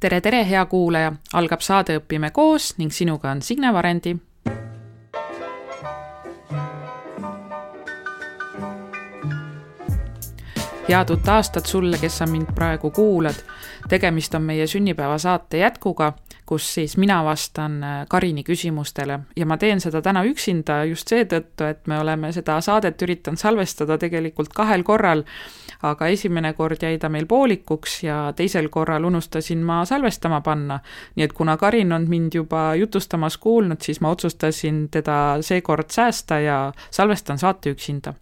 [0.00, 4.16] tere, tere, hea kuulaja, algab saade Õpime koos ning sinuga on Signe Varendi.
[10.86, 13.34] head uut aastat sulle, kes sa mind praegu kuulad.
[13.88, 16.12] tegemist on meie sünnipäevasaate jätkuga,
[16.46, 19.18] kus siis mina vastan äh, Karini küsimustele.
[19.36, 23.98] Ja ma teen seda täna üksinda just seetõttu, et me oleme seda saadet üritanud salvestada
[23.98, 25.24] tegelikult kahel korral.
[25.82, 30.80] Aga esimene kord jäi ta meil poolikuks ja teisel korral unustasin ma salvestama panna.
[31.16, 36.40] nii et kuna Karin on mind juba jutustamas kuulnud, siis ma otsustasin teda seekord säästa
[36.40, 38.14] ja salvestan saate üksinda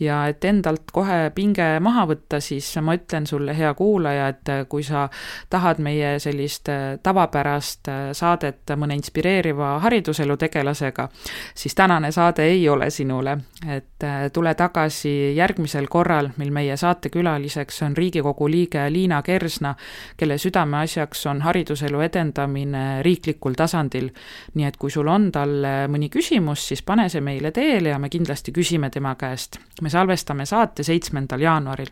[0.00, 4.82] ja et endalt kohe pinge maha võtta, siis ma ütlen sulle, hea kuulaja, et kui
[4.86, 5.08] sa
[5.50, 6.68] tahad meie sellist
[7.02, 11.08] tavapärast saadet mõne inspireeriva hariduselu tegelasega,
[11.54, 13.38] siis tänane saade ei ole sinule.
[13.68, 19.74] et tule tagasi järgmisel korral, mil meie saatekülaliseks on Riigikogu liige Liina Kersna,
[20.16, 24.10] kelle südameasjaks on hariduselu edendamine riiklikul tasandil.
[24.54, 28.08] nii et kui sul on talle mõni küsimus, siis pane see meile teele ja me
[28.08, 29.39] kindlasti küsime tema käest.
[29.80, 31.90] Me me salvestame saate seitsmendal jaanuaril.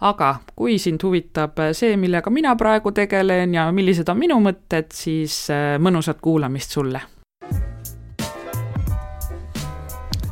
[0.00, 5.42] Aga kui sind huvitab see, millega mina praegu tegelen ja millised on minu mõtted, siis
[5.52, 7.02] äh, mõnusat kuulamist sulle.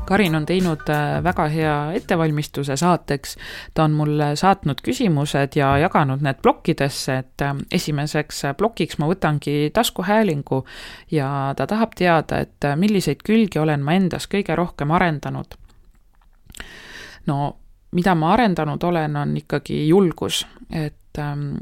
[0.08, 3.36] Karin on teinud äh, väga hea ettevalmistuse saateks,
[3.74, 9.68] ta on mulle saatnud küsimused ja jaganud need plokkidesse, et äh, esimeseks plokiks ma võtangi
[9.76, 10.64] taskuhäälingu
[11.12, 15.60] ja ta tahab teada, et milliseid külgi olen ma endas kõige rohkem arendanud
[17.28, 17.56] no
[17.92, 21.52] mida ma arendanud olen, on ikkagi julgus, et ähm,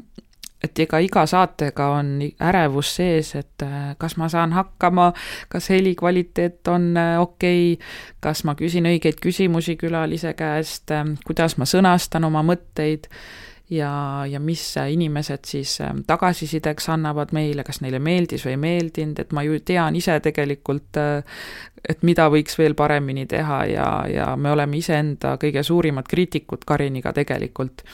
[0.64, 5.10] et ega iga saatega on ärevus sees, et äh, kas ma saan hakkama,
[5.52, 7.88] kas heli kvaliteet on äh, okei okay,,
[8.24, 13.10] kas ma küsin õigeid küsimusi külalise käest, ähm, kuidas ma sõnastan oma mõtteid
[13.70, 19.18] ja, ja mis inimesed siis ähm, tagasisideks annavad meile, kas neile meeldis või ei meeldinud,
[19.18, 21.40] et ma ju tean ise tegelikult, äh,
[21.88, 27.12] et mida võiks veel paremini teha ja, ja me oleme iseenda kõige suurimad kriitikud Kariniga
[27.16, 27.84] tegelikult.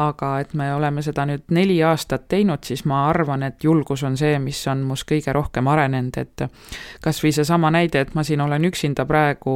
[0.00, 4.14] Aga et me oleme seda nüüd neli aastat teinud, siis ma arvan, et julgus on
[4.16, 6.44] see, mis on mus kõige rohkem arenenud, et
[7.02, 9.52] kas või seesama näide, et ma siin olen üksinda praegu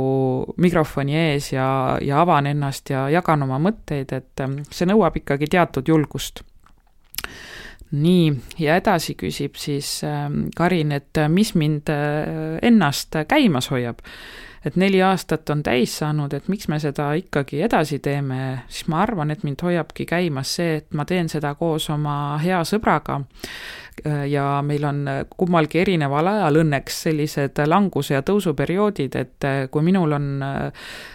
[0.61, 1.69] mikrofoni ees ja,
[2.03, 4.45] ja avan ennast ja jagan oma mõtteid, et
[4.75, 6.43] see nõuab ikkagi teatud julgust.
[7.95, 14.03] Nii, ja edasi küsib siis ähm, Karin, et mis mind äh, ennast käimas hoiab?
[14.65, 19.03] Et neli aastat on täis saanud, et miks me seda ikkagi edasi teeme, siis ma
[19.05, 23.21] arvan, et mind hoiabki käimas see, et ma teen seda koos oma hea sõbraga.
[23.21, 23.84] Äh,
[24.29, 29.85] ja meil on äh, kummalgi erineval ajal õnneks sellised languse- ja tõusuperioodid, et äh, kui
[29.87, 30.27] minul on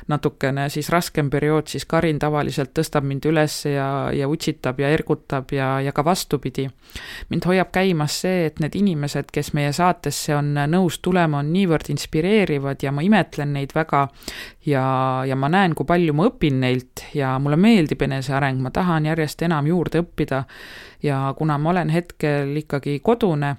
[0.09, 5.51] natukene siis raskem periood, siis Karin tavaliselt tõstab mind üles ja, ja utsitab ja ergutab
[5.53, 6.69] ja, ja ka vastupidi.
[7.29, 11.91] mind hoiab käimas see, et need inimesed, kes meie saatesse on nõus tulema, on niivõrd
[11.94, 14.07] inspireerivad ja ma imetlen neid väga
[14.66, 14.84] ja,
[15.28, 19.41] ja ma näen, kui palju ma õpin neilt ja mulle meeldib eneseareng, ma tahan järjest
[19.45, 20.45] enam juurde õppida
[21.04, 23.56] ja kuna ma olen hetkel ikkagi kodune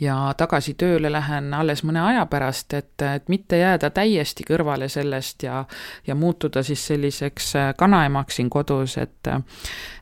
[0.00, 5.42] ja tagasi tööle lähen alles mõne aja pärast, et, et mitte jääda täiesti kõrvale sellest
[5.42, 5.64] ja,
[6.06, 9.30] ja muutuda siis selliseks kanaemaks siin kodus, et,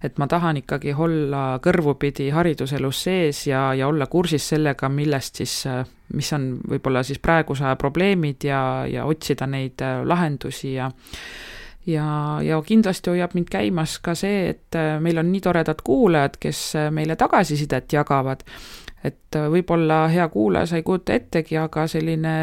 [0.04, 5.62] et ma tahan ikkagi olla kõrvupidi hariduselus sees ja, ja olla kursis sellega, millest siis,
[6.14, 10.90] mis on võib-olla siis praeguse aja probleemid ja, ja otsida neid lahendusi ja
[11.92, 16.38] ja, ja kindlasti hoiab mind käimas ka see, et äh, meil on nii toredad kuulajad,
[16.40, 18.44] kes äh, meile tagasisidet jagavad,
[19.04, 22.34] et äh, võib-olla hea kuulaja, sa ei kujuta ettegi, aga selline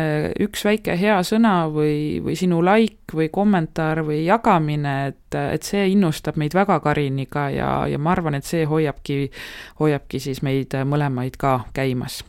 [0.43, 5.87] üks väike hea sõna või, või sinu like või kommentaar või jagamine, et, et see
[5.93, 9.27] innustab meid väga Kariniga ja, ja ma arvan, et see hoiabki,
[9.79, 12.23] hoiabki siis meid mõlemaid ka käimas.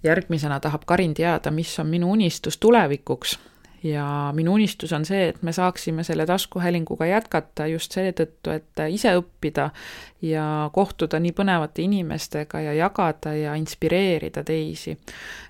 [0.00, 3.36] Järgmisena tahab Karin teada, mis on minu unistus tulevikuks
[3.82, 9.14] ja minu unistus on see, et me saaksime selle taskuhäälinguga jätkata just seetõttu, et ise
[9.16, 9.70] õppida
[10.22, 14.96] ja kohtuda nii põnevate inimestega ja jagada ja inspireerida teisi.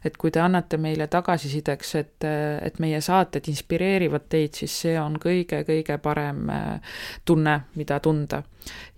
[0.04, 2.28] et kui te annate meile tagasisideks, et,
[2.62, 8.42] et meie saated inspireerivad teid, siis see on kõige-kõige parem äh, tunne, mida tunda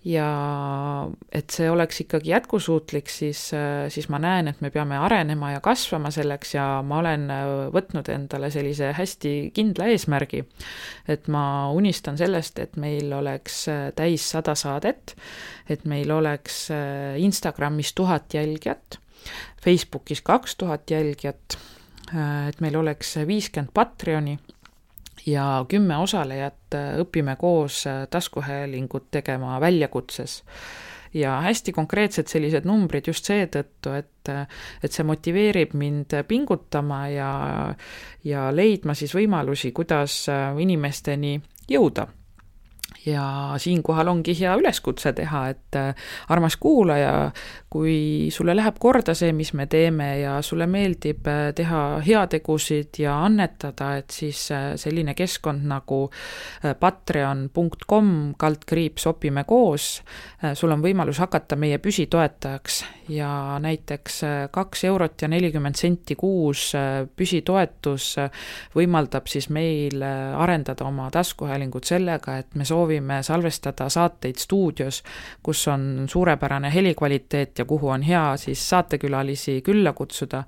[0.05, 0.27] ja
[1.33, 3.41] et see oleks ikkagi jätkusuutlik, siis,
[3.95, 7.29] siis ma näen, et me peame arenema ja kasvama selleks ja ma olen
[7.75, 10.43] võtnud endale sellise hästi kindla eesmärgi.
[11.09, 13.67] et ma unistan sellest, et meil oleks
[13.97, 15.15] täis sada saadet,
[15.71, 16.69] et meil oleks
[17.23, 18.99] Instagramis tuhat jälgijat,
[19.63, 21.59] Facebookis kaks tuhat jälgijat,
[22.49, 24.39] et meil oleks viiskümmend Patreoni
[25.27, 30.43] ja kümme osalejat õpime koos taskuhäälingut tegema väljakutses.
[31.15, 34.31] Ja hästi konkreetsed sellised numbrid just seetõttu, et,
[34.83, 37.33] et see motiveerib mind pingutama ja,
[38.25, 40.25] ja leidma siis võimalusi, kuidas
[40.65, 41.37] inimesteni
[41.69, 42.09] jõuda
[43.07, 45.95] ja siinkohal ongi hea üleskutse teha, et äh,
[46.29, 47.31] armas kuulaja,
[47.73, 53.17] kui sulle läheb korda see, mis me teeme ja sulle meeldib äh, teha heategusid ja
[53.27, 56.05] annetada, et siis äh, selline keskkond nagu
[56.81, 58.09] patreon.com
[58.39, 60.03] kaldkriips opime koos,
[60.59, 62.83] sul on võimalus hakata meie püsitoetajaks.
[63.13, 64.21] Ja näiteks
[64.55, 66.71] kaks eurot ja nelikümmend senti kuus
[67.19, 68.07] püsitoetus
[68.77, 75.03] võimaldab siis meil arendada oma taskuhäälingut sellega, et me soovime soovime salvestada saateid stuudios,
[75.43, 80.45] kus on suurepärane helikvaliteet ja kuhu on hea siis saatekülalisi külla kutsuda.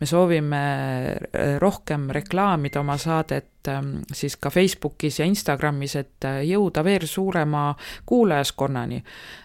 [0.00, 6.40] me soovime äh, rohkem reklaamida oma saadet ähm, siis ka Facebookis ja Instagramis, et äh,
[6.44, 7.74] jõuda veel suurema
[8.06, 9.02] kuulajaskonnani.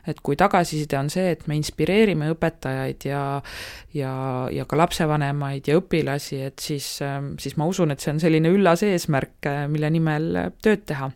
[0.07, 3.41] et kui tagasiside on see, et me inspireerime õpetajaid ja
[3.93, 8.19] ja, ja ka lapsevanemaid ja õpilasi, et siis, ähm, siis ma usun, et see on
[8.19, 11.11] selline üllas eesmärk, äh, mille nimel tööd teha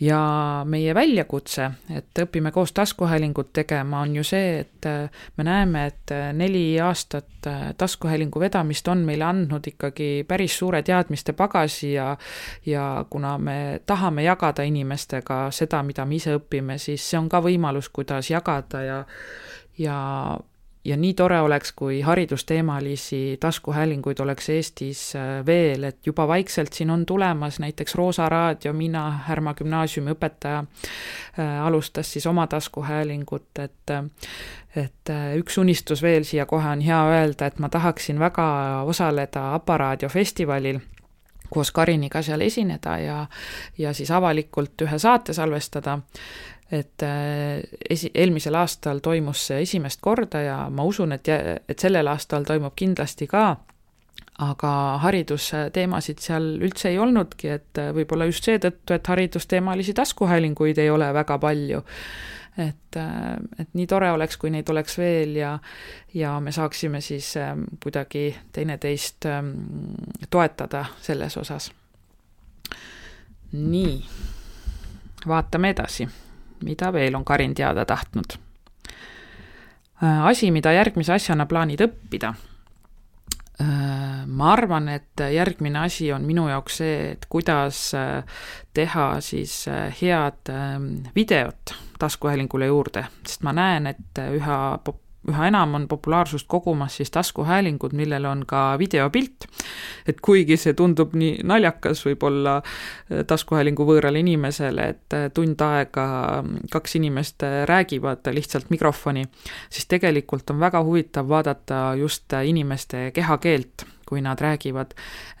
[0.00, 5.86] ja meie väljakutse, et õpime koos taskuhäälingut tegema, on ju see, et äh, me näeme,
[5.86, 11.92] et äh, neli aastat äh, taskuhäälingu vedamist on meile andnud ikkagi päris suure teadmiste pagasi
[11.92, 12.16] ja
[12.66, 17.42] ja kuna me tahame jagada inimestega seda, mida me ise õpime, siis see on ka
[17.44, 19.04] võimalus, kuidas jagada ja
[19.78, 20.00] ja
[20.84, 26.90] ja nii tore oleks, kui haridusteemalisi taskuhäälinguid oleks Eestis äh, veel, et juba vaikselt siin
[26.90, 27.58] on tulemas.
[27.60, 30.64] Näiteks Roosa Raadio, mina, Härma gümnaasiumi õpetaja,
[31.38, 34.04] äh, alustas siis oma taskuhäälingut, et äh,
[34.76, 38.46] et üks unistus veel siia kohe on hea öelda, et ma tahaksin väga
[38.90, 40.80] osaleda Aparaadio festivalil
[41.50, 43.26] koos Kariniga seal esineda ja,
[43.78, 45.98] ja siis avalikult ühe saate salvestada
[46.72, 51.28] et äh, esi, eelmisel aastal toimus see esimest korda ja ma usun, et,
[51.68, 53.44] et sellel aastal toimub kindlasti ka,
[54.44, 54.70] aga
[55.04, 61.12] haridusteemasid seal üldse ei olnudki, et äh, võib-olla just seetõttu, et haridusteemalisi taskuhäälinguid ei ole
[61.14, 61.84] väga palju.
[62.56, 65.58] et, äh, et nii tore oleks, kui neid oleks veel ja,
[66.14, 69.50] ja me saaksime siis ähm, kuidagi teineteist ähm,
[70.30, 71.72] toetada selles osas.
[73.52, 73.98] nii,
[75.28, 76.08] vaatame edasi
[76.64, 78.38] mida veel on Karin teada tahtnud?
[80.02, 82.32] Äh, asi, mida järgmise asjana plaanid õppida?
[83.62, 88.42] Äh, ma arvan, et järgmine asi on minu jaoks see, et kuidas äh,
[88.74, 89.54] teha siis
[90.00, 90.50] head
[91.14, 97.10] videot taskuhäälingule juurde, sest ma näen, et üha pop-, üha enam on populaarsust kogumas siis
[97.10, 99.46] taskuhäälingud, millel on ka videopilt.
[100.08, 106.06] et kuigi see tundub nii naljakas võib-olla äh, taskuhäälingu võõrale inimesele, et äh, tund aega
[106.42, 109.24] mm, kaks inimest äh, räägivad lihtsalt mikrofoni,
[109.70, 114.90] siis tegelikult on väga huvitav vaadata just inimeste kehakeelt kui nad räägivad,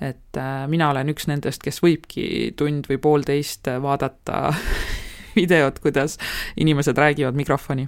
[0.00, 0.38] et
[0.72, 4.54] mina olen üks nendest, kes võibki tund või poolteist vaadata
[5.36, 6.16] videot, kuidas
[6.56, 7.84] inimesed räägivad mikrofoni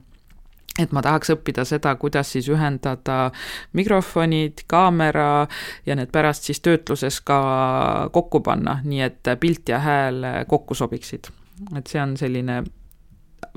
[0.78, 3.30] et ma tahaks õppida seda, kuidas siis ühendada
[3.76, 5.46] mikrofonid, kaamera
[5.86, 7.38] ja need pärast siis töötluses ka
[8.12, 11.32] kokku panna, nii et pilt ja hääl kokku sobiksid.
[11.76, 12.62] et see on selline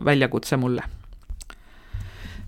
[0.05, 0.98] väljakutse mulle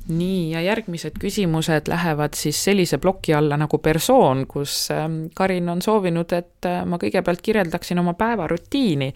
[0.08, 5.82] nii, ja järgmised küsimused lähevad siis sellise ploki alla nagu persoon, kus ähm, Karin on
[5.82, 9.14] soovinud, et äh, ma kõigepealt kirjeldaksin oma päevarutiini.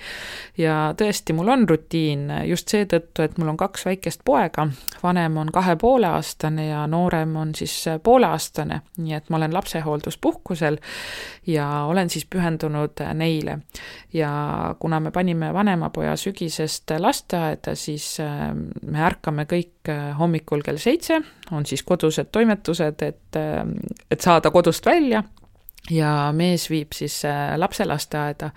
[0.57, 4.67] ja tõesti, mul on rutiin just seetõttu, et mul on kaks väikest poega,
[5.03, 9.53] vanem on kahe poole aastane ja noorem on siis äh, pooleaastane, nii et ma olen
[9.53, 10.77] lapsehoolduspuhkusel
[11.47, 13.59] ja olen siis pühendunud äh, neile.
[14.13, 18.17] ja kuna me panime vanema poja sügisest lasteaeda, siis
[18.81, 23.41] me ärkame kõik hommikul kell seitse on siis kodused toimetused, et,
[24.11, 25.23] et saada kodust välja.
[25.91, 28.49] Ja mees viib siis äh, lapse lasteaeda.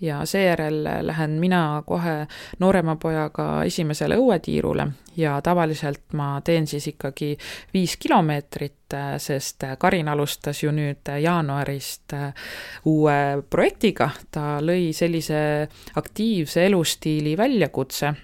[0.00, 2.26] Ja seejärel lähen mina kohe
[2.58, 4.86] noorema pojaga esimesele õuetiirule.
[5.16, 7.36] Ja tavaliselt ma teen siis ikkagi
[7.74, 12.48] viis kilomeetrit, äh, sest Karin alustas ju nüüd jaanuarist äh,
[12.88, 15.68] uue projektiga, ta lõi sellise
[16.00, 18.14] aktiivse elustiili väljakutse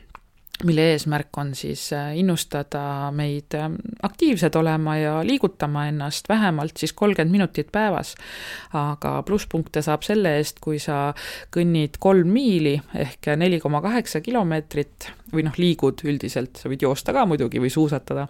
[0.64, 3.68] mille eesmärk on siis äh, innustada meid äh,
[4.02, 8.14] aktiivsed olema ja liigutama ennast vähemalt siis kolmkümmend minutit päevas.
[8.72, 11.14] aga plusspunkte saab selle eest, kui sa
[11.56, 17.14] kõnnid kolm miili ehk neli koma kaheksa kilomeetrit või noh, liigud üldiselt, sa võid joosta
[17.14, 18.26] ka muidugi või suusatada,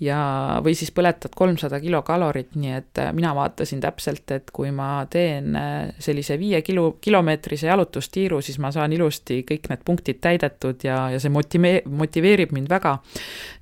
[0.00, 0.18] ja,
[0.64, 5.56] või siis põletad kolmsada kilokalorit, nii et äh, mina vaatasin täpselt, et kui ma teen
[5.58, 11.08] äh, sellise viie kilo, kilomeetrise jalutustiiru, siis ma saan ilusti kõik need punktid täidetud ja,
[11.14, 12.98] ja see motive-, motiveerib mind väga.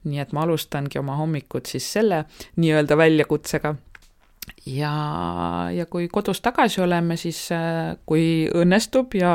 [0.07, 2.25] nii et ma alustangi oma hommikut siis selle
[2.63, 3.75] nii-öelda väljakutsega
[4.67, 9.33] ja, ja kui kodus tagasi oleme, siis äh, kui õnnestub ja,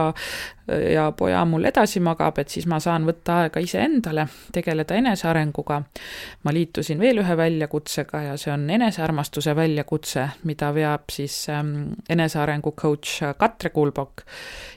[0.67, 5.81] ja poja mul edasi magab, et siis ma saan võtta aega iseendale, tegeleda enesearenguga.
[6.43, 12.71] ma liitusin veel ühe väljakutsega ja see on enesearmastuse väljakutse, mida veab siis ähm, enesearengu
[12.71, 14.25] coach Katre Kulbok.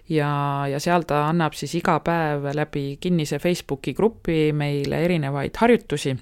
[0.08, 6.14] ja, ja seal ta annab siis iga päev läbi kinnise Facebooki grupi meile erinevaid harjutusi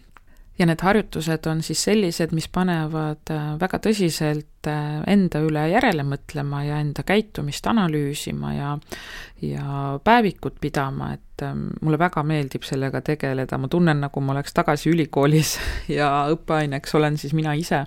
[0.59, 6.05] ja need harjutused on siis sellised, mis panevad äh, väga tõsiselt äh, enda üle järele
[6.07, 8.77] mõtlema ja enda käitumist analüüsima ja
[9.43, 14.55] ja päevikut pidama, et ähm, mulle väga meeldib sellega tegeleda, ma tunnen, nagu ma oleks
[14.55, 15.57] tagasi ülikoolis
[15.99, 17.85] ja õppeaineks olen siis mina ise.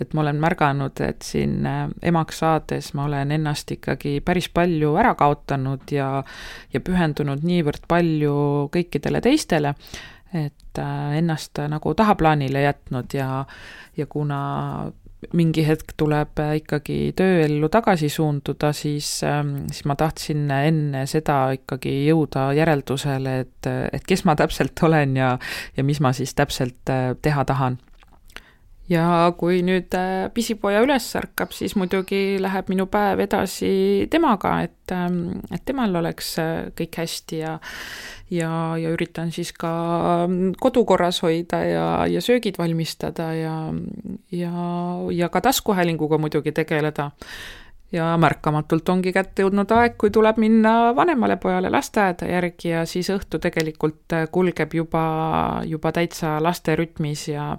[0.00, 4.96] et ma olen märganud, et siin äh, emaks saades ma olen ennast ikkagi päris palju
[4.98, 6.08] ära kaotanud ja
[6.74, 8.34] ja pühendunud niivõrd palju
[8.74, 9.76] kõikidele teistele
[10.34, 13.44] et äh, ennast äh, nagu tahaplaanile jätnud ja,
[13.96, 14.90] ja kuna
[15.32, 21.38] mingi hetk tuleb äh, ikkagi tööellu tagasi suunduda, siis, ähm, siis ma tahtsin enne seda
[21.56, 25.34] ikkagi jõuda järeldusele, et, et kes ma täpselt olen ja,
[25.76, 26.82] ja mis ma siis täpselt
[27.22, 27.78] teha tahan
[28.88, 34.92] ja kui nüüd äh, pisipoja üles ärkab, siis muidugi läheb minu päev edasi temaga, et,
[34.92, 37.58] ähm, et temal oleks äh, kõik hästi ja
[38.32, 38.50] ja,
[38.80, 39.72] ja üritan siis ka
[40.28, 43.56] mm, kodu korras hoida ja, ja söögid valmistada ja,
[44.32, 44.54] ja,
[45.12, 47.10] ja ka taskuhäälinguga muidugi tegeleda.
[47.94, 53.10] Ja märkamatult ongi kätte jõudnud aeg, kui tuleb minna vanemale pojale lasteaeda järgi ja siis
[53.14, 55.04] õhtu tegelikult äh, kulgeb juba,
[55.68, 57.52] juba täitsa laste rütmis ja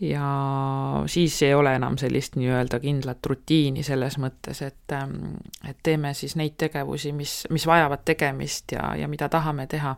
[0.00, 5.36] ja siis ei ole enam sellist nii-öelda kindlat rutiini selles mõttes, et, ähm,
[5.68, 9.96] et teeme siis neid tegevusi, mis, mis vajavad tegemist ja, ja mida tahame teha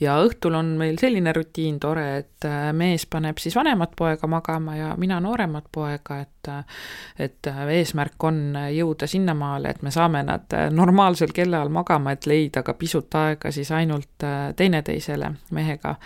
[0.00, 4.76] ja õhtul on meil selline rutiin tore, et äh, mees paneb siis vanemat poega magama
[4.76, 6.64] ja mina nooremat poega, et äh,
[7.18, 12.62] et äh, eesmärk on jõuda sinnamaale, et me saame nad normaalsel kellaajal magama, et leida
[12.66, 14.26] ka pisut aega siis ainult
[14.56, 15.96] teineteisele mehega.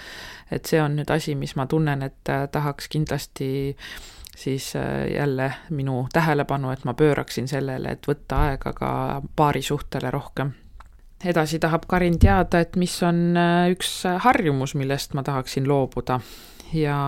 [0.50, 3.76] et see on nüüd asi, mis ma tunnen, et tahaks kindlasti
[4.36, 4.72] siis
[5.14, 8.90] jälle minu tähelepanu, et ma pööraksin sellele, et võtta aega ka
[9.36, 10.52] paarisuhtele rohkem
[11.24, 16.20] edasi tahab Karin teada, et mis on äh, üks harjumus, millest ma tahaksin loobuda
[16.76, 16.98] ja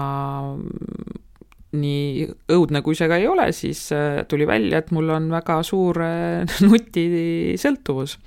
[1.72, 5.62] nii õudne kui see ka ei ole, siis äh, tuli välja, et mul on väga
[5.64, 8.18] suur äh, nutisõltuvus.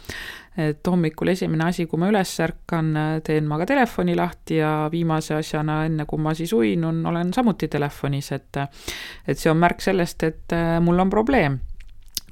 [0.55, 2.93] et hommikul esimene asi, kui ma üles ärkan,
[3.27, 7.67] teen ma ka telefoni lahti ja viimase asjana, enne kui ma siis uinun, olen samuti
[7.67, 8.61] telefonis, et
[9.27, 11.59] et see on märk sellest, et mul on probleem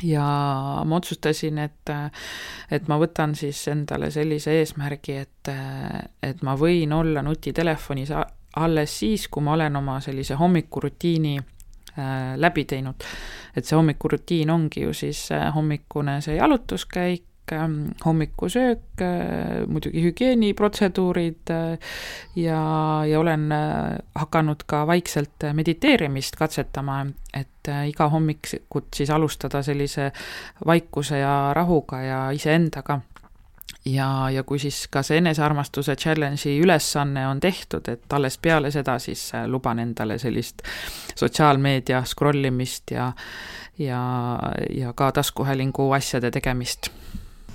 [0.01, 0.25] ja
[0.85, 1.91] ma otsustasin, et,
[2.71, 5.51] et ma võtan siis endale sellise eesmärgi, et,
[6.23, 8.13] et ma võin olla nutitelefonis
[8.55, 13.05] alles siis, kui ma olen oma sellise hommikurutiini äh, läbi teinud.
[13.55, 17.25] et see hommikurutiin ongi ju siis äh, hommikune see jalutuskäik,
[18.05, 21.77] hommikusöök, äh, muidugi hügieeniprotseduurid äh,
[22.35, 27.49] ja, ja olen äh, hakanud ka vaikselt mediteerimist katsetama, et
[27.87, 30.11] iga hommikut siis alustada sellise
[30.65, 32.99] vaikuse ja rahuga ja iseendaga.
[33.85, 38.95] Ja, ja kui siis ka see enesearmastuse challenge'i ülesanne on tehtud, et alles peale seda
[38.99, 40.63] siis luban endale sellist
[41.15, 43.11] sotsiaalmeedia scroll imist ja
[43.77, 46.89] ja, ja ka taskuhäälingu asjade tegemist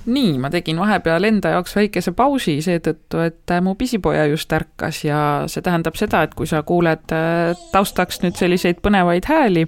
[0.06, 5.02] nii, ma tegin vahepeal enda jaoks väikese pausi seetõttu, et äh, mu pisipoja just ärkas
[5.04, 9.66] ja see tähendab seda, et kui sa kuuled äh, taustaks nüüd selliseid põnevaid hääli,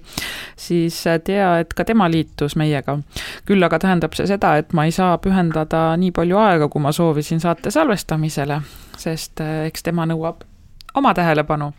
[0.56, 2.99] siis äh, tea, et ka tema liitus meiega.
[3.46, 6.92] küll aga tähendab see seda, et ma ei saa pühendada nii palju aega, kui ma
[6.92, 8.60] soovisin saate salvestamisele,
[8.99, 10.46] sest eks tema nõuab
[10.94, 11.72] oma tähelepanu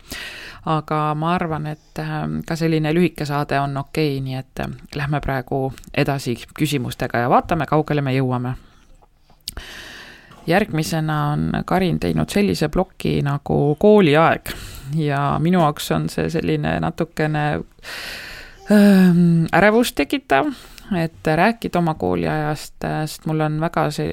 [0.66, 4.76] aga ma arvan, et ähm, ka selline lühike saade on okei okay,, nii et ähm,
[4.94, 8.54] lähme praegu edasi küsimustega ja vaatame, kaugele me jõuame.
[10.46, 14.50] järgmisena on Karin teinud sellise ploki nagu kooliaeg
[14.98, 17.44] ja minu jaoks on see selline natukene
[18.70, 20.50] ähm, ärevust tekitav,
[20.98, 22.74] et rääkida oma kooliajast,
[23.06, 24.12] sest mul on väga see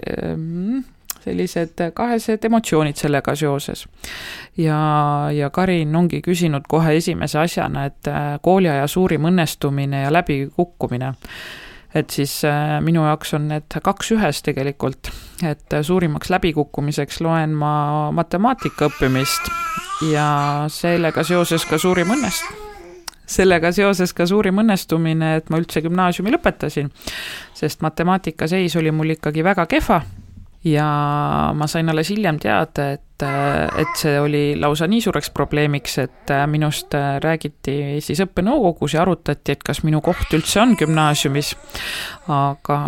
[1.23, 3.87] sellised kahesed emotsioonid sellega seoses.
[4.57, 4.79] ja,
[5.35, 8.11] ja Karin ongi küsinud kohe esimese asjana, et
[8.41, 11.13] kooliaja suurim õnnestumine ja läbikukkumine.
[11.95, 15.09] Et siis äh, minu jaoks on need kaks ühes tegelikult,
[15.41, 17.71] et suurimaks läbikukkumiseks loen ma
[18.13, 19.49] matemaatika õppimist
[20.11, 20.29] ja
[20.69, 22.51] sellega seoses ka suurim õnnest-,
[23.25, 26.93] sellega seoses ka suurim õnnestumine, et ma üldse gümnaasiumi lõpetasin,
[27.57, 30.03] sest matemaatika seis oli mul ikkagi väga kehva
[30.63, 30.87] ja
[31.55, 33.23] ma sain alles hiljem teada, et,
[33.79, 39.63] et see oli lausa nii suureks probleemiks, et minust räägiti siis õppenõukogus ja arutati, et
[39.63, 41.53] kas minu koht üldse on gümnaasiumis.
[42.29, 42.79] aga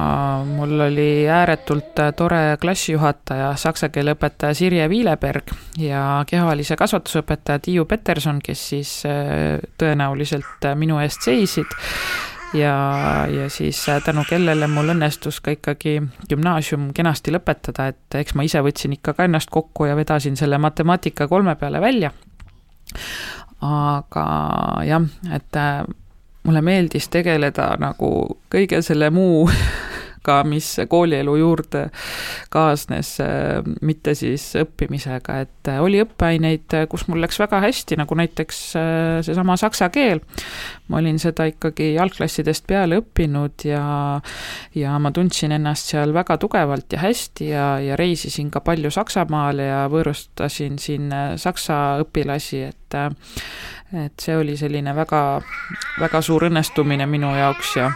[0.46, 7.86] mul oli ääretult tore klassijuhataja, saksa keele õpetaja Sirje Viileberg ja kehalise kasvatuse õpetaja Tiiu
[7.86, 8.92] Peterson, kes siis
[9.80, 11.80] tõenäoliselt minu eest seisid
[12.53, 15.98] ja, ja siis äh, tänu kellele mul õnnestus ka ikkagi
[16.29, 20.58] gümnaasium kenasti lõpetada, et eks ma ise võtsin ikka ka ennast kokku ja vedasin selle
[20.62, 22.12] matemaatika kolme peale välja.
[23.62, 24.25] aga
[24.88, 25.84] jah, et äh,
[26.43, 28.12] mulle meeldis tegeleda nagu
[28.51, 29.50] kõige selle muu
[30.25, 31.88] ka, mis koolielu juurde
[32.54, 37.98] kaasnes, äh, mitte siis õppimisega, et äh, oli õppeaineid, äh, kus mul läks väga hästi,
[38.01, 38.60] nagu näiteks
[39.25, 40.22] seesama saksa keel.
[40.92, 43.84] ma olin seda ikkagi algklassidest peale õppinud ja,
[44.75, 49.70] ja ma tundsin ennast seal väga tugevalt ja hästi ja, ja reisisin ka palju Saksamaale
[49.70, 51.10] ja võõrustasin siin
[51.40, 52.78] saksa õpilasi, et
[53.92, 55.42] et see oli selline väga,
[56.00, 57.90] väga suur õnnestumine minu jaoks ja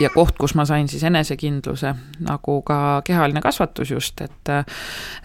[0.00, 1.92] ja koht, kus ma sain siis enesekindluse,
[2.26, 4.52] nagu ka kehaline kasvatus just, et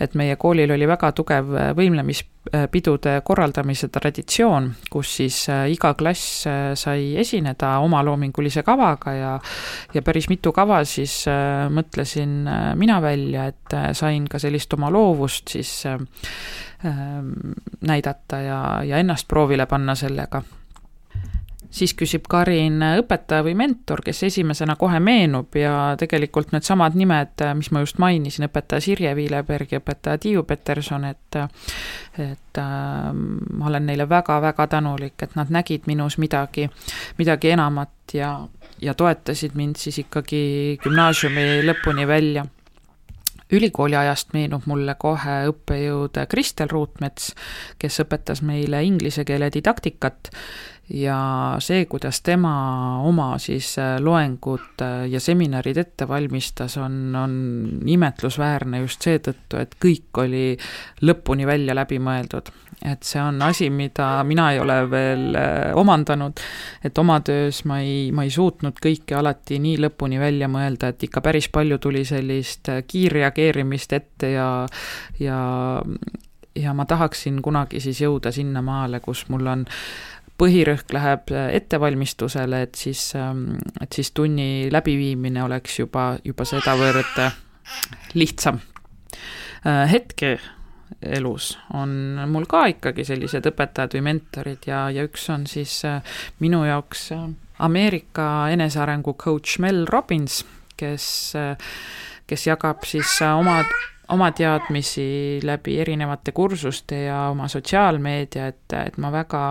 [0.02, 6.74] et meie koolil oli väga tugev võimlemispidude korraldamise traditsioon, kus siis äh, iga klass äh,
[6.80, 9.34] sai esineda omaloomingulise kavaga ja
[9.94, 12.44] ja päris mitu kava siis äh, mõtlesin
[12.80, 15.84] mina välja, et sain ka sellist oma loovust siis
[16.84, 20.42] näidata ja, ja ennast proovile panna sellega
[21.74, 27.72] siis küsib Karin õpetaja või mentor, kes esimesena kohe meenub ja tegelikult needsamad nimed, mis
[27.74, 31.40] ma just mainisin, õpetaja Sirje Viileberg ja õpetaja Tiiu Peterson, et
[32.14, 36.68] et äh, ma olen neile väga-väga tänulik, et nad nägid minus midagi,
[37.18, 38.36] midagi enamat ja,
[38.82, 40.44] ja toetasid mind siis ikkagi
[40.84, 42.46] gümnaasiumi lõpuni välja.
[43.54, 47.34] Ülikooli ajast meenub mulle kohe õppejõud Kristel Ruutmets,
[47.78, 50.32] kes õpetas meile inglise keele didaktikat
[50.90, 52.54] ja see, kuidas tema
[53.08, 57.36] oma siis äh, loengud äh, ja seminarid ette valmistas, on, on
[57.88, 60.44] imetlusväärne just seetõttu, et kõik oli
[61.08, 62.52] lõpuni välja läbi mõeldud.
[62.84, 66.42] et see on asi, mida mina ei ole veel äh, omandanud,
[66.84, 71.08] et oma töös ma ei, ma ei suutnud kõike alati nii lõpuni välja mõelda, et
[71.08, 74.50] ikka päris palju tuli sellist kiirreageerimist ette ja,
[75.20, 75.40] ja
[76.56, 79.64] ja ma tahaksin kunagi siis jõuda sinnamaale, kus mul on
[80.40, 87.22] põhirõhk läheb äh, ettevalmistusele, et siis, ähm, et siis tunni läbiviimine oleks juba, juba sedavõrd
[87.22, 87.38] äh,
[88.18, 88.60] lihtsam.
[89.64, 90.38] Äh, hetke
[91.02, 91.94] elus on
[92.30, 95.80] mul ka ikkagi sellised õpetajad või mentorid ja, ja üks on siis
[96.44, 97.08] minu jaoks
[97.66, 100.44] Ameerika enesearengu coach Mel Robbins,
[100.78, 101.08] kes,
[102.30, 103.64] kes jagab siis oma
[104.14, 109.44] oma teadmisi läbi erinevate kursuste ja oma sotsiaalmeedia, et, et ma väga,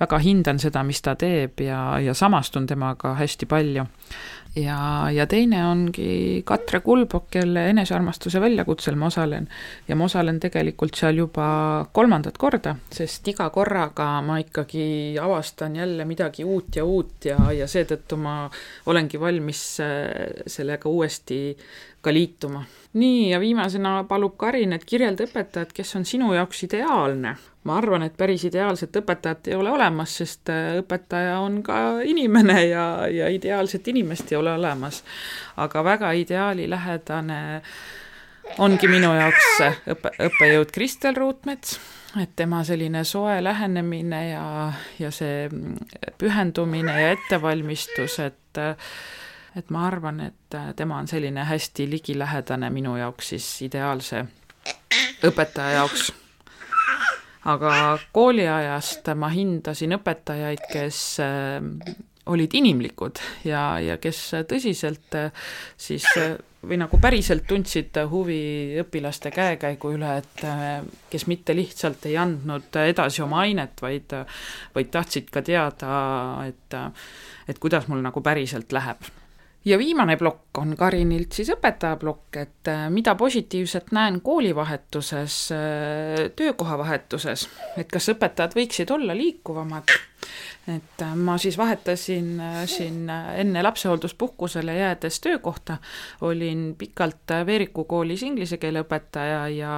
[0.00, 3.86] väga hindan seda, mis ta teeb ja, ja samastun temaga hästi palju
[4.56, 9.48] ja, ja teine ongi Katre Kulbok, kelle enesearmastuse väljakutsel ma osalen.
[9.88, 11.48] ja ma osalen tegelikult seal juba
[11.92, 17.66] kolmandat korda, sest iga korraga ma ikkagi avastan jälle midagi uut ja uut ja, ja
[17.68, 18.38] seetõttu ma
[18.86, 21.56] olengi valmis äh, sellega uuesti
[22.00, 22.64] ka liituma.
[22.96, 28.06] nii, ja viimasena palub Karin, et kirjelda õpetajat, kes on sinu jaoks ideaalne ma arvan,
[28.06, 33.28] et päris ideaalset õpetajat ei ole olemas, sest äh, õpetaja on ka inimene ja, ja
[33.32, 35.02] ideaalset inimest ei ole olemas.
[35.56, 37.40] aga väga ideaalilähedane
[38.62, 39.52] ongi minu jaoks
[39.92, 41.78] õppe, õppejõud Kristel Ruutmets,
[42.20, 45.48] et tema selline soe lähenemine ja, ja see
[46.18, 48.62] pühendumine ja ettevalmistus, et
[49.56, 54.26] et ma arvan, et tema on selline hästi ligilähedane minu jaoks siis ideaalse
[55.24, 56.10] õpetaja jaoks
[57.46, 57.70] aga
[58.14, 61.62] kooliajast ma hindasin õpetajaid, kes äh,
[62.26, 66.34] olid inimlikud ja, ja kes tõsiselt äh, siis äh,
[66.66, 68.40] või nagu päriselt tundsid huvi
[68.82, 70.40] õpilaste käekäigu üle, et
[71.12, 74.16] kes mitte lihtsalt ei andnud edasi oma ainet, vaid,
[74.74, 75.92] vaid tahtsid ka teada,
[76.48, 76.74] et,
[77.46, 79.06] et kuidas mul nagu päriselt läheb
[79.66, 86.26] ja viimane plokk on Karinilt siis õpetaja plokk, et äh, mida positiivset näen koolivahetuses, äh,
[86.36, 89.90] töökohavahetuses, et kas õpetajad võiksid olla liikuvamad,
[90.70, 92.30] et äh, ma siis vahetasin
[92.70, 95.80] siin enne lapsehoolduspuhkusele jäädes töökohta,
[96.20, 99.74] olin pikalt Veeriku koolis inglise keele õpetaja ja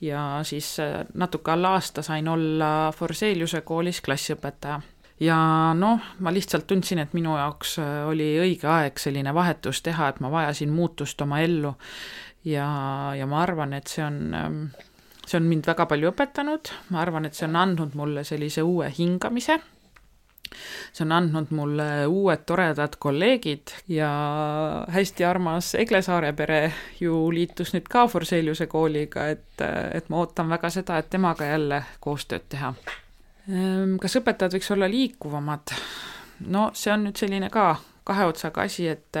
[0.00, 0.76] ja siis
[1.14, 4.80] natuke alla aasta sain olla Forseliuse koolis klassiõpetaja
[5.22, 5.38] ja
[5.78, 10.22] noh, ma lihtsalt tundsin, et minu jaoks äh, oli õige aeg selline vahetus teha, et
[10.24, 11.74] ma vajasin muutust oma ellu.
[12.44, 12.66] Ja,
[13.14, 14.62] ja ma arvan, et see on, ähm,
[15.26, 18.88] see on mind väga palju õpetanud, ma arvan, et see on andnud mulle sellise uue
[18.96, 19.60] hingamise,
[20.90, 23.76] see on andnud mulle uued toredad kolleegid.
[23.94, 24.10] Ja
[24.90, 26.64] hästi armas Egle Saare pere
[27.00, 29.62] ju liitus nüüd ka Forseliuse kooliga, et,
[29.94, 32.74] et ma ootan väga seda, et temaga jälle koostööd teha
[34.00, 35.74] kas õpetajad võiks olla liikuvamad?
[36.52, 37.76] no see on nüüd selline ka
[38.06, 39.18] kahe otsaga asi, et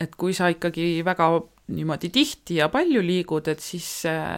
[0.00, 1.28] et kui sa ikkagi väga
[1.70, 3.88] niimoodi tihti ja palju liigud, et siis,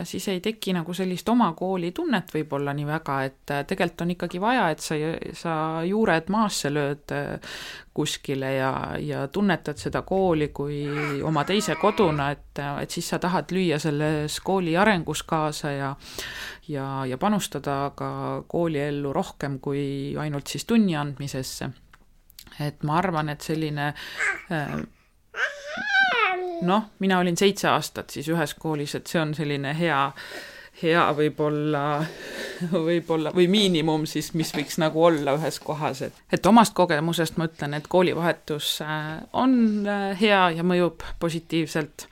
[0.08, 4.40] siis ei teki nagu sellist oma kooli tunnet võib-olla nii väga, et tegelikult on ikkagi
[4.42, 4.98] vaja, et sa,
[5.36, 5.54] sa
[5.88, 7.14] juured maasse lööd
[7.92, 10.86] kuskile ja, ja tunnetad seda kooli kui
[11.24, 15.92] oma teise koduna, et, et siis sa tahad lüüa selles kooli arengus kaasa ja
[16.68, 21.70] ja, ja panustada ka kooliellu rohkem kui ainult siis tunni andmisesse.
[22.60, 23.86] et ma arvan, et selline
[24.52, 24.74] äh,
[26.62, 30.00] noh, mina olin seitse aastat siis ühes koolis, et see on selline hea,
[30.82, 31.84] hea võib-olla,
[32.88, 37.48] võib-olla või miinimum siis, mis võiks nagu olla ühes kohas, et, et omast kogemusest ma
[37.50, 39.54] ütlen, et koolivahetus äh, on
[39.86, 42.08] äh, hea ja mõjub positiivselt,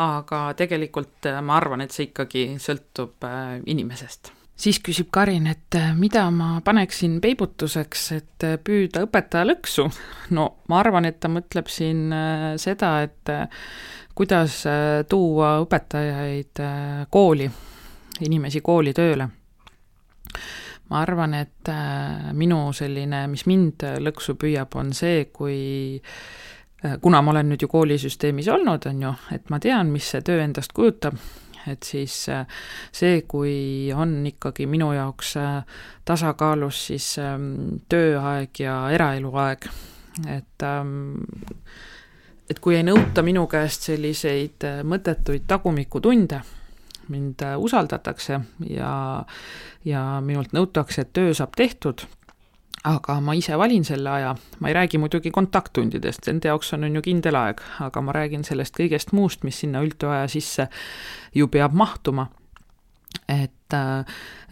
[0.00, 3.26] aga tegelikult äh, ma arvan, et see ikkagi sõltub
[3.66, 9.86] inimesest siis küsib Karin, et äh, mida ma paneksin peibutuseks, et äh, püüda õpetaja lõksu.
[10.36, 13.34] no ma arvan, et ta mõtleb siin äh, seda, et
[14.16, 14.62] kuidas
[15.08, 16.60] tuua õpetajaid
[17.14, 17.46] kooli,
[18.26, 19.28] inimesi kooli tööle.
[20.90, 21.70] ma arvan, et
[22.36, 26.02] minu selline, mis mind lõksu püüab, on see, kui
[27.00, 30.42] kuna ma olen nüüd ju koolisüsteemis olnud, on ju, et ma tean, mis see töö
[30.42, 31.16] endast kujutab
[31.68, 32.46] et siis äh,
[32.92, 35.62] see, kui on ikkagi minu jaoks äh,
[36.08, 39.68] tasakaalus siis ähm, tööaeg ja eraeluaeg,
[40.28, 41.20] et ähm,
[42.50, 46.40] et kui ei nõuta minu käest selliseid äh, mõttetuid tagumikutunde,
[47.10, 48.36] mind usaldatakse
[48.70, 48.92] ja,
[49.84, 52.04] ja minult nõutakse, et töö saab tehtud
[52.88, 56.96] aga ma ise valin selle aja, ma ei räägi muidugi kontakttundidest, nende jaoks on, on
[56.96, 60.70] ju kindel aeg, aga ma räägin sellest kõigest muust, mis sinna üldtöö aja sisse
[61.36, 62.30] ju peab mahtuma.
[63.28, 63.74] et,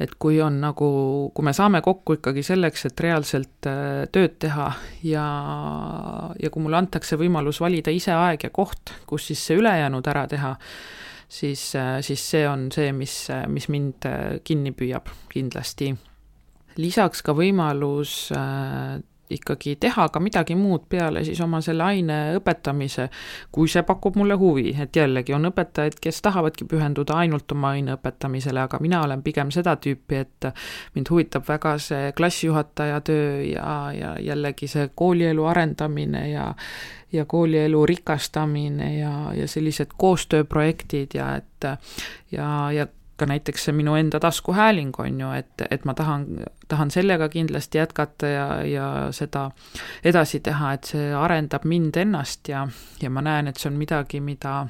[0.03, 0.89] et kui on nagu,
[1.35, 4.69] kui me saame kokku ikkagi selleks, et reaalselt äh, tööd teha
[5.07, 5.27] ja,
[6.43, 10.27] ja kui mulle antakse võimalus valida ise aeg ja koht, kus siis see ülejäänud ära
[10.31, 10.53] teha,
[11.29, 15.95] siis, äh, siis see on see, mis, mis mind äh, kinni püüab kindlasti
[16.79, 18.99] lisaks ka võimalus äh,
[19.31, 23.09] ikkagi teha ka midagi muud peale siis oma selle aine õpetamise,
[23.53, 27.97] kui see pakub mulle huvi, et jällegi on õpetajaid, kes tahavadki pühenduda ainult oma aine
[27.99, 30.51] õpetamisele, aga mina olen pigem seda tüüpi, et
[30.97, 36.53] mind huvitab väga see klassijuhataja töö ja, ja jällegi see koolielu arendamine ja
[37.13, 41.65] ja koolielu rikastamine ja, ja sellised koostööprojektid ja et
[42.29, 42.85] ja, ja
[43.19, 46.27] ka näiteks see minu enda taskuhääling, on ju, et, et ma tahan,
[46.69, 49.49] tahan sellega kindlasti jätkata ja, ja seda
[50.05, 52.67] edasi teha, et see arendab mind ennast ja,
[53.03, 54.61] ja ma näen, et see on midagi, mida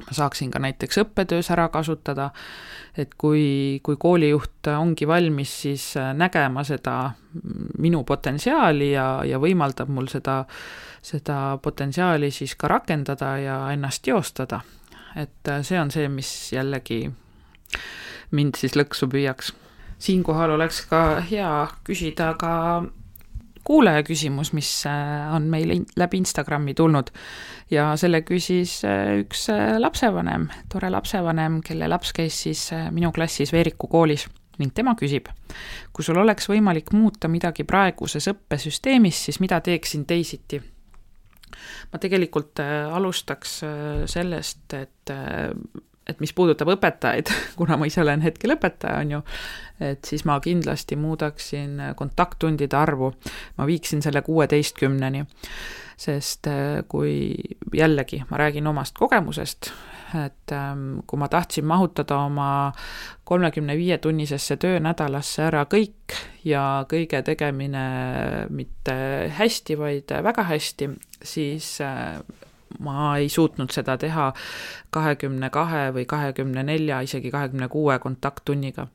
[0.00, 2.30] ma saaksin ka näiteks õppetöös ära kasutada,
[2.98, 7.12] et kui, kui koolijuht ongi valmis siis nägema seda
[7.78, 10.42] minu potentsiaali ja, ja võimaldab mul seda,
[11.02, 14.60] seda potentsiaali siis ka rakendada ja ennast teostada,
[15.16, 17.04] et see on see, mis jällegi
[18.30, 19.52] mind siis lõksu püüaks.
[19.98, 22.54] siinkohal oleks ka hea küsida ka
[23.64, 27.10] kuulaja küsimus, mis äh, on meile läbi Instagrami tulnud
[27.70, 33.52] ja selle küsis äh, üks äh, lapsevanem, tore lapsevanem, kelle laps käis siis minu klassis
[33.52, 34.26] Veeriku koolis
[34.60, 35.30] ning tema küsib,
[35.96, 40.60] kui sul oleks võimalik muuta midagi praeguses õppesüsteemis, siis mida teeksin teisiti?
[41.90, 43.56] ma tegelikult alustaks
[44.08, 45.12] sellest, et
[46.10, 49.22] et mis puudutab õpetajaid, kuna ma ise olen hetkel õpetaja, on ju,
[49.90, 53.12] et siis ma kindlasti muudaksin kontakttundide arvu,
[53.58, 55.24] ma viiksin selle kuueteistkümneni.
[56.00, 57.36] sest äh, kui
[57.76, 59.68] jällegi, ma räägin omast kogemusest,
[60.16, 62.72] et ähm, kui ma tahtsin mahutada oma
[63.28, 67.84] kolmekümne viie tunnisesse töönädalasse ära kõik ja kõige tegemine
[68.48, 68.96] mitte
[69.36, 70.88] hästi, vaid väga hästi,
[71.22, 72.16] siis äh,
[72.78, 74.30] ma ei suutnud seda teha
[74.90, 78.86] kahekümne kahe või kahekümne nelja, isegi kahekümne kuue kontakttunniga.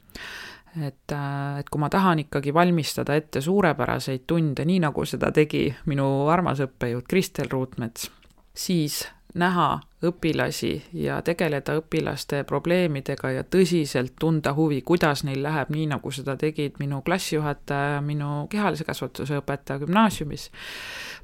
[0.75, 5.69] Et, äh, et kui ma tahan ikkagi valmistada ette suurepäraseid tunde, nii nagu seda tegi
[5.85, 8.09] minu armas õppejõud Kristel Ruutmets,
[8.55, 9.05] siis
[9.36, 16.12] näha õpilasi ja tegeleda õpilaste probleemidega ja tõsiselt tunda huvi, kuidas neil läheb, nii nagu
[16.12, 20.48] seda tegid minu klassijuhataja, minu kehalise kasvatuse õpetaja gümnaasiumis,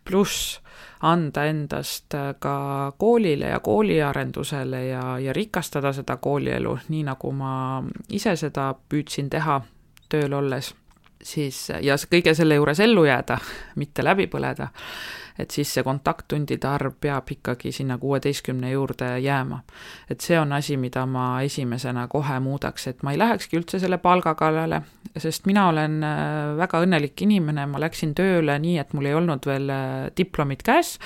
[0.08, 0.60] pluss
[1.08, 2.56] anda endast ka
[2.98, 7.56] koolile ja kooliarendusele ja, ja rikastada seda koolielu, nii nagu ma
[8.10, 9.62] ise seda püüdsin teha
[10.12, 10.74] tööl olles,
[11.24, 13.40] siis ja kõige selle juures ellu jääda,
[13.80, 14.72] mitte läbi põleda
[15.42, 19.62] et siis see kontakttundide arv peab ikkagi sinna kuueteistkümne juurde jääma.
[20.10, 23.98] et see on asi, mida ma esimesena kohe muudaks, et ma ei lähekski üldse selle
[23.98, 24.82] palga kallale,
[25.18, 29.48] sest mina olen äh, väga õnnelik inimene, ma läksin tööle nii, et mul ei olnud
[29.48, 30.98] veel äh, diplomit käes,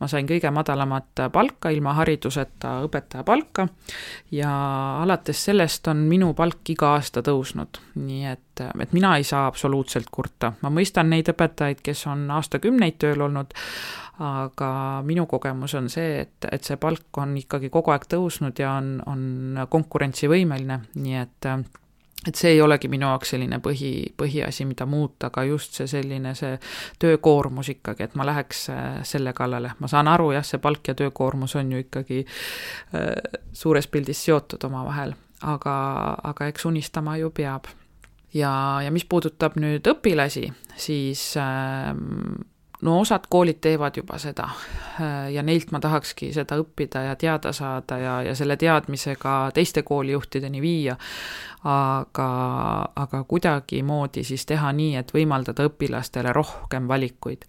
[0.00, 3.68] ma sain kõige madalamat palka ilma hariduseta õpetaja palka
[4.34, 4.52] ja
[5.02, 8.44] alates sellest on minu palk iga aasta tõusnud, nii et
[8.80, 13.54] et mina ei saa absoluutselt kurta, ma mõistan neid õpetajaid, kes on aastakümneid tööl olnud,
[14.18, 14.70] aga
[15.06, 18.96] minu kogemus on see, et, et see palk on ikkagi kogu aeg tõusnud ja on,
[19.06, 21.52] on konkurentsivõimeline, nii et
[22.26, 26.34] et see ei olegi minu jaoks selline põhi, põhiasi, mida muuta, aga just see selline,
[26.38, 26.56] see
[27.00, 30.96] töökoormus ikkagi, et ma läheks äh, selle kallale, ma saan aru jah, see palk ja
[30.98, 35.14] töökoormus on ju ikkagi äh, suures pildis seotud omavahel,
[35.46, 35.76] aga,
[36.32, 37.70] aga eks unistama ju peab.
[38.34, 38.52] ja,
[38.84, 41.94] ja mis puudutab nüüd õpilasi, siis äh,
[42.82, 44.48] no osad koolid teevad juba seda
[45.32, 50.62] ja neilt ma tahakski seda õppida ja teada saada ja, ja selle teadmisega teiste koolijuhtideni
[50.62, 50.96] viia,
[51.64, 52.28] aga,
[52.96, 57.48] aga kuidagimoodi siis teha nii, et võimaldada õpilastele rohkem valikuid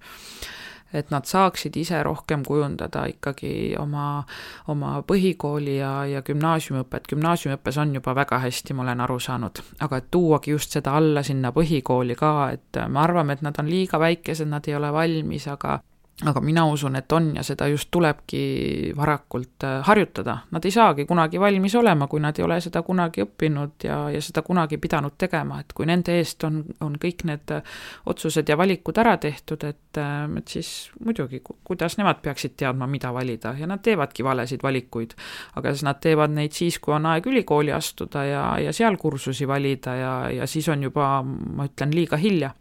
[0.93, 4.23] et nad saaksid ise rohkem kujundada ikkagi oma,
[4.67, 10.01] oma põhikooli ja, ja gümnaasiumiõpet, gümnaasiumiõppes on juba väga hästi, ma olen aru saanud, aga
[10.01, 14.01] et tuuagi just seda alla sinna põhikooli ka, et me arvame, et nad on liiga
[14.01, 15.79] väikesed, nad ei ole valmis, aga
[16.27, 20.35] aga mina usun, et on ja seda just tulebki varakult äh, harjutada.
[20.51, 24.21] Nad ei saagi kunagi valmis olema, kui nad ei ole seda kunagi õppinud ja, ja
[24.23, 27.79] seda kunagi pidanud tegema, et kui nende eest on, on kõik need äh,
[28.11, 33.13] otsused ja valikud ära tehtud, et, äh, et siis muidugi, kuidas nemad peaksid teadma, mida
[33.15, 35.15] valida ja nad teevadki valesid valikuid.
[35.55, 39.47] aga siis nad teevad neid siis, kui on aeg ülikooli astuda ja, ja seal kursusi
[39.47, 42.51] valida ja, ja siis on juba, ma ütlen, liiga hilja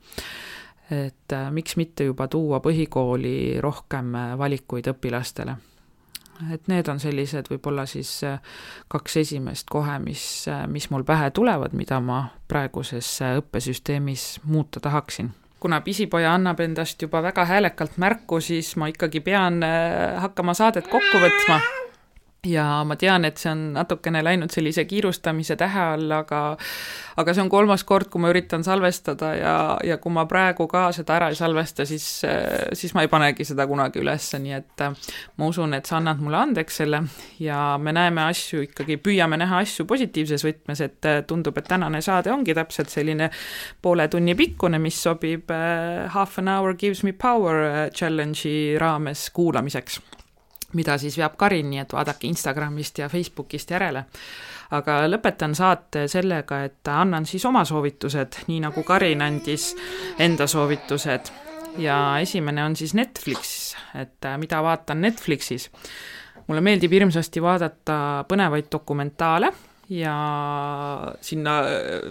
[0.90, 5.56] et äh, miks mitte juba tuua põhikooli rohkem äh, valikuid õpilastele.
[6.54, 8.38] et need on sellised võib-olla siis äh,
[8.88, 15.80] kaks esimest kohe, mis, mis mul pähe tulevad, mida ma praeguses õppesüsteemis muuta tahaksin kuna
[15.80, 19.58] pisipoja annab endast juba väga häälekalt märku, siis ma ikkagi pean
[20.22, 21.58] hakkama saadet kokku võtma
[22.48, 26.42] ja ma tean, et see on natukene läinud sellise kiirustamise tähe all, aga
[27.18, 30.88] aga see on kolmas kord, kui ma üritan salvestada ja, ja kui ma praegu ka
[30.94, 32.06] seda ära ei salvesta, siis,
[32.78, 36.38] siis ma ei panegi seda kunagi üles, nii et ma usun, et sa annad mulle
[36.38, 37.02] andeks selle.
[37.42, 42.32] Ja me näeme asju ikkagi, püüame näha asju positiivses võtmes, et tundub, et tänane saade
[42.34, 43.30] ongi täpselt selline
[43.82, 50.00] poole tunni pikkune, mis sobib eh, Half an hour gives me power challenge'i raames kuulamiseks
[50.76, 54.04] mida siis veab Karin, nii et vaadake Instagramist ja Facebookist järele.
[54.70, 59.74] aga lõpetan saate sellega, et annan siis oma soovitused, nii nagu Karin andis
[60.18, 61.30] enda soovitused.
[61.78, 65.70] ja esimene on siis Netflix, et äh, mida vaatan Netflixis.
[66.46, 69.52] mulle meeldib hirmsasti vaadata põnevaid dokumentaale
[69.88, 70.14] ja
[71.20, 71.62] sinna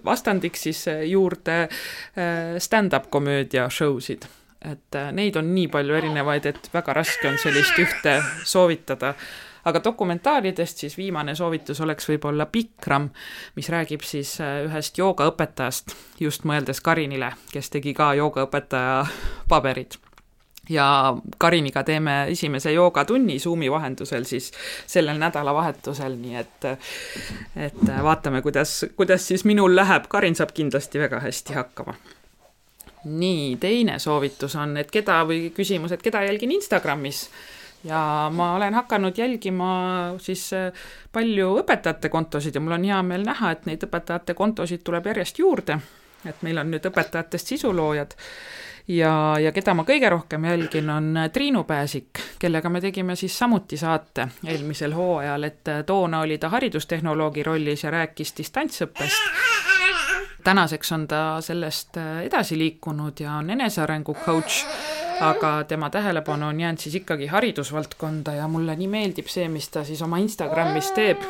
[0.06, 4.26] vastandiks siis juurde äh, stand-up komöödia show sid
[4.62, 9.14] et äh, neid on nii palju erinevaid, et väga raske on sellist ühte soovitada.
[9.68, 13.10] aga dokumentaalidest siis viimane soovitus oleks võib-olla Bikram,
[13.56, 19.06] mis räägib siis äh, ühest joogaõpetajast, just mõeldes Karinile, kes tegi ka joogaõpetaja
[19.50, 20.00] paberid.
[20.70, 24.52] Ja Kariniga teeme esimese joogatunni Zoomi vahendusel siis
[24.88, 26.68] sellel nädalavahetusel, nii et
[27.56, 31.96] et vaatame, kuidas, kuidas siis minul läheb, Karin saab kindlasti väga hästi hakkama
[33.04, 37.28] nii, teine soovitus on, et keda või küsimus, et keda jälgin Instagramis
[37.84, 39.70] ja ma olen hakanud jälgima
[40.20, 40.72] siis äh,
[41.12, 45.40] palju õpetajate kontosid ja mul on hea meel näha, et neid õpetajate kontosid tuleb järjest
[45.40, 45.80] juurde.
[46.26, 48.16] et meil on nüüd õpetajatest sisuloojad
[48.88, 53.78] ja, ja keda ma kõige rohkem jälgin, on Triinu Pääsik, kellega me tegime siis samuti
[53.78, 59.77] saate eelmisel hooajal, et toona oli ta haridustehnoloogi rollis ja rääkis distantsõppest.
[60.48, 64.64] Tänaseks on ta sellest edasi liikunud ja on enesearengu coach
[65.22, 69.84] aga tema tähelepanu on jäänud siis ikkagi haridusvaldkonda ja mulle nii meeldib see, mis ta
[69.84, 71.24] siis oma Instagramis teeb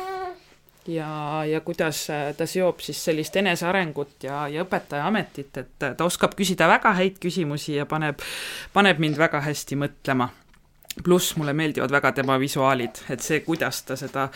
[0.88, 6.36] ja, ja kuidas ta seob siis sellist enesearengut ja, ja õpetaja ametit, et ta oskab
[6.38, 8.20] küsida väga häid küsimusi ja paneb,
[8.72, 10.30] paneb mind väga hästi mõtlema
[11.04, 14.26] pluss mulle meeldivad väga tema visuaalid, et see, kuidas ta seda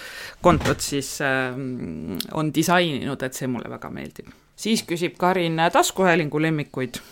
[0.41, 1.57] kontot siis äh,
[2.39, 4.31] on disaininud, et see mulle väga meeldib.
[4.63, 7.03] Siis küsib Karin taskuhäälingu lemmikuid.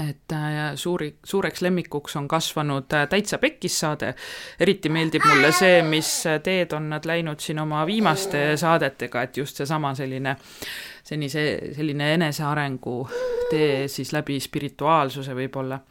[0.00, 4.14] Et äh, suuri, suureks lemmikuks on kasvanud äh, Täitsa Pekkis saade,
[4.60, 6.08] eriti meeldib mulle see, mis
[6.44, 10.36] teed on nad läinud siin oma viimaste saadetega, et just seesama selline,
[11.04, 11.44] sellise,
[11.76, 12.96] selline enesearengu
[13.50, 15.82] tee siis läbi spirituaalsuse võib-olla.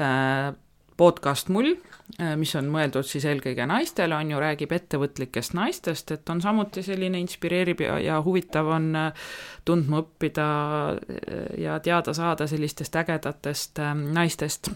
[0.00, 0.54] Äh,
[0.96, 1.95] podcast Mull, äh,
[2.38, 7.20] mis on mõeldud siis eelkõige naistele, on ju, räägib ettevõtlikest naistest, et on samuti selline
[7.20, 9.30] inspireeriv ja, ja huvitav on äh,
[9.66, 10.48] tundma õppida
[10.94, 14.70] äh, ja teada saada sellistest ägedatest naistest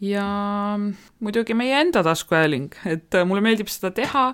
[0.00, 0.24] ja
[1.20, 4.24] muidugi meie enda taskuhääling, et mulle meeldib seda teha,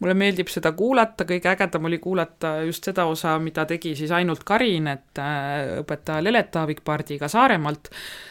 [0.00, 4.44] mulle meeldib seda kuulata, kõige ägedam oli kuulata just seda osa, mida tegi siis ainult
[4.48, 5.22] Karin, et
[5.82, 7.90] õpetaja Lelet Aavikpardiga Saaremaalt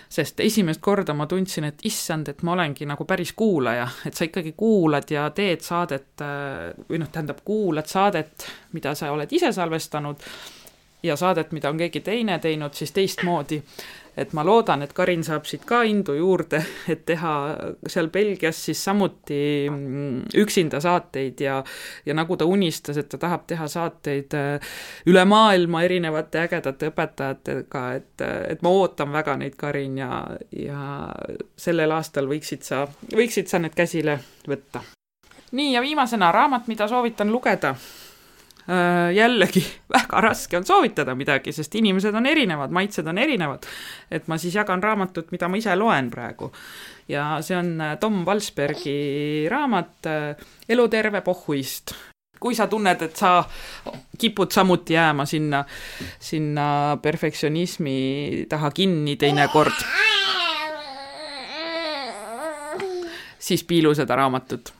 [0.10, 4.26] sest esimest korda ma tundsin, et issand, et ma olengi nagu päris kuulaja, et sa
[4.26, 6.24] ikkagi kuulad ja teed saadet
[6.90, 10.26] või noh, tähendab, kuulad saadet, mida sa oled ise salvestanud
[11.06, 13.62] ja saadet, mida on keegi teine teinud, siis teistmoodi
[14.20, 16.62] et ma loodan, et Karin saab siit ka indu juurde,
[16.94, 17.34] et teha
[17.88, 21.60] seal Belgias siis samuti mm, üksinda saateid ja
[22.06, 24.76] ja nagu ta unistas, et ta tahab teha saateid äh,
[25.08, 30.24] üle maailma erinevate ägedate õpetajatega, et, et ma ootan väga neid, Karin, ja,
[30.56, 30.84] ja
[31.58, 34.84] sellel aastal võiksid sa, võiksid sa need käsile võtta.
[35.52, 38.09] nii, ja viimasena raamat, mida soovitan lugeda Äh,
[39.16, 39.64] jällegi
[39.96, 43.66] väga raske on soovitada midagi, sest inimesed on erinevad, maitsed on erinevad.
[44.12, 46.52] et ma siis jagan raamatut, mida ma ise loen praegu.
[47.08, 51.96] ja see on äh, Tom Valsbergi raamat äh, Eluterve pohhuist
[52.40, 53.44] kui sa tunned, et sa
[54.18, 55.60] kipud samuti jääma sinna,
[56.20, 59.76] sinna perfektsionismi taha kinni teinekord,
[63.40, 64.79] siis piilu seda raamatut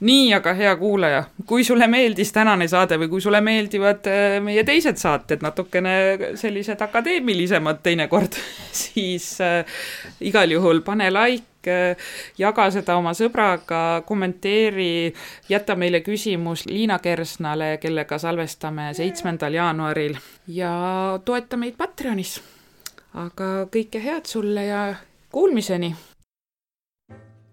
[0.00, 4.64] nii, aga hea kuulaja, kui sulle meeldis tänane saade või kui sulle meeldivad äh, meie
[4.66, 5.94] teised saated natukene
[6.40, 8.38] sellised akadeemilisemad teinekord,
[8.84, 9.64] siis äh,
[10.20, 15.12] igal juhul pane like äh, jaga seda oma sõbraga, kommenteeri,
[15.48, 20.74] jäta meile küsimus Liina Kersnale, kellega salvestame seitsmendal jaanuaril ja
[21.24, 22.40] toeta meid Patreonis.
[23.14, 24.88] aga kõike head sulle ja
[25.30, 25.94] kuulmiseni